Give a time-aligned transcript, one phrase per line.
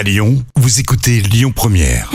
[0.00, 2.10] À Lyon, vous écoutez Lyon Première.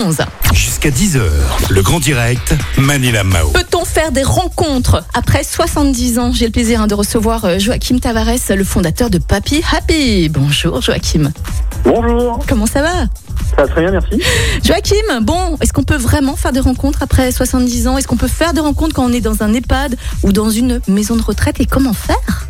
[0.00, 0.16] 11.
[0.54, 1.20] Jusqu'à 10h,
[1.68, 3.50] le grand direct, Manila Mao.
[3.50, 6.32] Peut-on faire des rencontres après 70 ans?
[6.32, 10.30] J'ai le plaisir hein, de recevoir euh, Joachim Tavares, le fondateur de Papy Happy.
[10.30, 11.30] Bonjour Joachim.
[11.84, 13.04] Bonjour, Comment ça va?
[13.50, 14.22] Ça va très bien, merci.
[14.64, 17.98] Joachim, bon, est-ce qu'on peut vraiment faire des rencontres après 70 ans?
[17.98, 20.80] Est-ce qu'on peut faire des rencontres quand on est dans un EHPAD ou dans une
[20.88, 21.60] maison de retraite?
[21.60, 22.45] Et comment faire?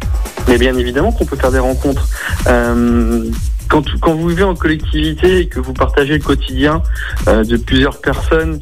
[0.48, 2.08] Mais bien évidemment qu'on peut faire des rencontres.
[2.46, 3.24] Euh,
[3.68, 6.82] quand, quand vous vivez en collectivité et que vous partagez le quotidien
[7.29, 8.61] euh, de plusieurs personnes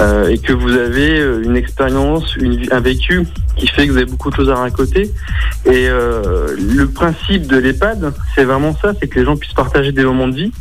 [0.00, 3.22] euh, et que vous avez euh, une expérience, une- un vécu
[3.56, 5.10] qui fait que vous avez beaucoup de choses à raconter.
[5.66, 9.92] Et euh, le principe de l'EHPAD, c'est vraiment ça, c'est que les gens puissent partager
[9.92, 10.52] des moments de vie.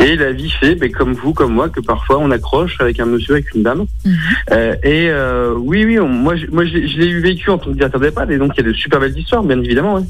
[0.00, 3.06] Et la vie fait, ben, comme vous, comme moi, que parfois on accroche avec un
[3.06, 3.86] monsieur, avec une dame.
[4.04, 4.14] Mhm.
[4.52, 7.50] Euh, et euh, oui, oui, on- moi, je, moi, je l'ai je l'ai eu vécu
[7.50, 9.60] en tant que directeur d'EHPAD, et donc il y a de super belles histoires, bien
[9.60, 9.94] évidemment.
[9.96, 10.02] ouais.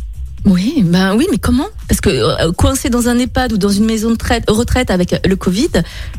[0.45, 1.69] Oui, ben oui, mais comment?
[1.89, 5.15] Parce que euh, coincé dans un EHPAD ou dans une maison de traite- retraite avec
[5.27, 5.71] le Covid,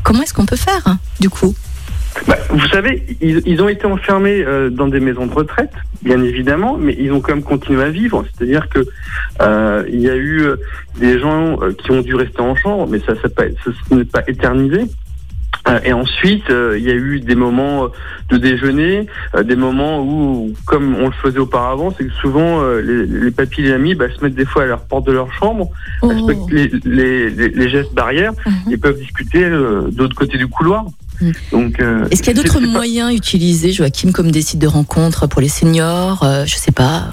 [0.02, 1.54] comment est-ce qu'on peut faire hein, du coup?
[2.26, 6.22] Bah, vous savez, ils, ils ont été enfermés euh, dans des maisons de retraite, bien
[6.22, 8.24] évidemment, mais ils ont quand même continué à vivre.
[8.34, 8.86] C'est-à-dire que
[9.42, 10.56] euh, il y a eu euh,
[10.98, 13.12] des gens euh, qui ont dû rester en chambre, mais ça,
[13.90, 14.86] n'est pas éternisé.
[15.68, 17.88] Euh, et ensuite, euh, il y a eu des moments euh,
[18.30, 19.06] de déjeuner,
[19.44, 23.64] des moments où, comme on le faisait auparavant, c'est que souvent les, les papis et
[23.64, 25.68] les amis bah, se mettent des fois à la porte de leur chambre,
[26.02, 26.08] Oh.
[26.08, 26.50] respectent
[26.84, 28.72] les, les, gestes barrières Mhm.
[28.72, 30.84] et peuvent discuter euh, de l'autre côté du couloir.
[31.20, 31.30] Mm.
[31.52, 34.66] Donc, euh, Est-ce qu'il y a d'autres pas- moyens utilisés, Joachim, comme des sites de
[34.66, 37.04] rencontres pour les seniors euh, Je sais pas.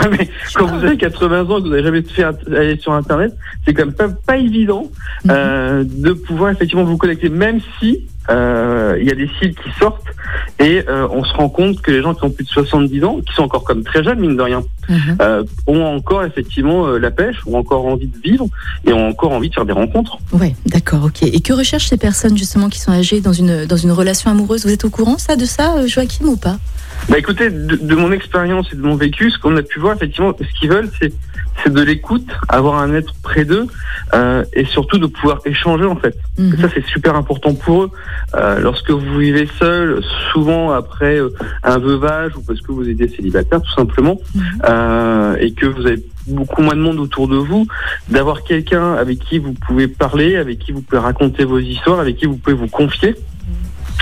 [0.10, 3.34] Mais quand vous avez 80 ans et que vous n'avez jamais fait aller sur Internet,
[3.64, 4.90] c'est quand même pas, pas évident
[5.24, 5.30] Mhm.
[5.32, 9.70] euh, de pouvoir effectivement vous connecter, même si euh, il y a des sites qui
[9.80, 10.04] sortent
[10.60, 13.20] et euh, on se rend compte que les gens qui ont plus de 70 ans,
[13.26, 15.16] qui sont encore comme très jeunes mine de rien, Mhm.
[15.22, 18.46] euh, ont encore effectivement la pêche, ont encore envie de vivre
[18.86, 20.18] et ont encore envie de faire des rencontres.
[20.32, 21.22] Ouais, d'accord, ok.
[21.24, 24.64] Et que recherchent ces personnes justement qui sont âgées dans une dans une relation amoureuse?
[24.66, 26.58] Vous êtes au courant ça de ça, Joachim, ou pas?
[27.08, 29.94] Bah écoutez, de, de mon expérience et de mon vécu, ce qu'on a pu voir
[29.94, 31.12] effectivement, ce qu'ils veulent, c'est
[31.64, 33.66] c'est de l'écoute, avoir un être près d'eux
[34.14, 36.16] euh, et surtout de pouvoir échanger en fait.
[36.38, 36.56] Mhm.
[36.60, 37.90] Ça, c'est super important pour eux.
[38.36, 40.00] Euh, lorsque vous vivez seul,
[40.32, 41.30] souvent après euh,
[41.64, 44.42] un veuvage ou parce que vous étiez célibataire, tout simplement, Mhm.
[44.68, 47.66] euh, et que vous avez beaucoup moins de monde autour de vous,
[48.08, 52.18] d'avoir quelqu'un avec qui vous pouvez parler, avec qui vous pouvez raconter vos histoires, avec
[52.18, 53.16] qui vous pouvez vous confier.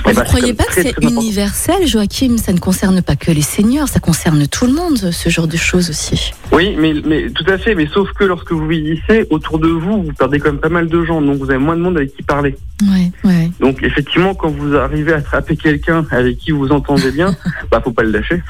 [0.07, 2.37] Vous ben, c'est croyez pas que c'est universel, Joachim?
[2.39, 5.57] Ça ne concerne pas que les seniors, ça concerne tout le monde, ce genre de
[5.57, 6.33] choses aussi.
[6.53, 7.75] Oui, mais, mais tout à fait.
[7.75, 10.89] Mais sauf que lorsque vous vieillissez, autour de vous, vous perdez quand même pas mal
[10.89, 11.21] de gens.
[11.21, 12.57] Donc vous avez moins de monde avec qui parler.
[12.83, 13.51] Ouais, ouais.
[13.61, 17.35] Donc effectivement, quand vous arrivez à attraper quelqu'un avec qui vous entendez bien,
[17.71, 18.43] bah faut pas le lâcher.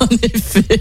[0.00, 0.80] en effet.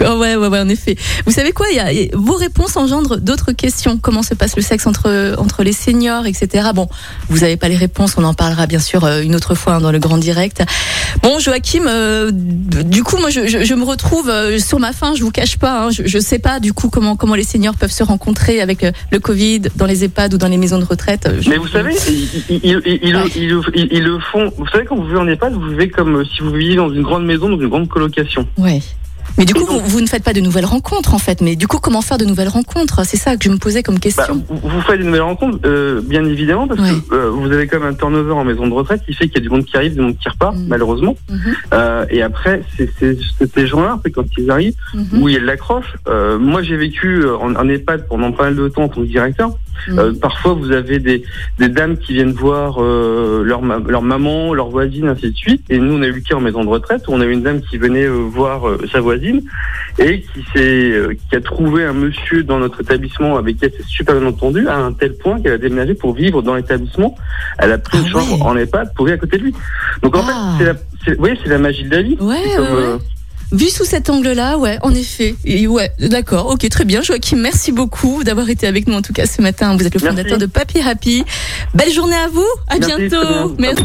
[0.00, 0.96] Ouais, ouais, ouais, en effet.
[1.26, 1.66] Vous savez quoi?
[1.70, 3.96] Il y a, il y a- Vos réponses engendrent d'autres questions.
[3.98, 6.70] Comment se passe le sexe entre, entre les seniors, etc.
[6.74, 6.88] Bon,
[7.28, 9.80] vous n'avez pas les réponses, on en parlera bien sûr euh, une autre fois hein,
[9.80, 10.62] dans le grand direct.
[11.22, 15.12] Bon, Joachim, euh, du coup, moi, je, je, je me retrouve euh, sur ma faim,
[15.16, 15.84] je vous cache pas.
[15.86, 18.84] hein, je, je sais pas, du coup, comment, comment les seniors peuvent se rencontrer avec
[18.84, 21.28] euh, le Covid dans les EHPAD ou dans les maisons de retraite.
[21.40, 21.94] Je- Mais vous savez,
[22.48, 24.52] ils, ils, le font.
[24.56, 27.02] Vous savez, quand vous vivez en EHPAD, vous vivez comme si vous viviez dans une
[27.02, 28.46] grande maison, dans une grande colocation.
[28.58, 28.80] Ouais.
[29.38, 31.40] Mais du coup, donc- vous, vous ne faites pas de nouvelles rencontres, en fait.
[31.40, 33.04] Mais du coup, comment faire de nouvelles rencontres?
[33.06, 34.44] C'est ça que je me posais comme Bah, question.
[34.48, 36.90] vous, vous faites des nouvelles rencontres, euh, bien évidemment, parce Ouais.
[37.08, 39.36] que euh, vous avez quand même un turnover en maison de retraite qui fait qu'il
[39.36, 40.66] y a du monde qui arrive, du monde qui repart, Mm.
[40.68, 41.16] malheureusement.
[41.30, 41.38] Mhm,
[41.74, 42.90] Euh, et après, c'est
[43.54, 45.94] ces gens-là, c'est quand ils arrivent, mhm, où il y a de l'accroche.
[46.08, 49.00] Euh, moi, j'ai vécu euh, en, en EHPAD pendant pas mal de temps en tant
[49.00, 49.50] que directeur.
[49.88, 49.98] mhm.
[49.98, 51.22] Euh, parfois, vous avez des,
[51.58, 55.64] des dames qui viennent voir leur, ma- leur maman, leur voisine, ainsi de suite.
[55.70, 57.32] Et nous, on a eu le cas en maison de retraite où on a eu
[57.32, 58.62] une dame qui venait voir
[58.92, 59.21] sa voisine
[59.98, 60.58] et qui s'est,
[60.90, 64.28] euh, qui a trouvé un monsieur dans notre établissement avec qui elle s'est super bien
[64.28, 67.14] entendue à un tel point qu'elle a déménagé pour vivre dans l'établissement.
[67.58, 68.42] Elle a pris une Ah chambre ouais.
[68.42, 69.54] en EHPAD pour vivre à côté de lui.
[70.02, 70.54] Donc en Ah.
[70.58, 70.74] fait, c'est la,
[71.04, 72.16] c'est, vous voyez, c'est la magie de la vie.
[72.20, 72.82] Ouais, C'est ouais, comme, ouais.
[72.82, 72.98] euh,
[73.52, 75.34] Vu sous cet angle-là, ouais, en effet.
[75.44, 77.02] Et ouais, d'accord, ok, très bien.
[77.02, 79.76] Joachim, merci beaucoup d'avoir été avec nous en tout cas ce matin.
[79.76, 80.16] Vous êtes le Merci.
[80.16, 81.22] fondateur de Papy Happy.
[81.74, 83.26] Belle journée à vous, à Merci, bientôt.
[83.26, 83.56] bien.
[83.58, 83.84] Merci.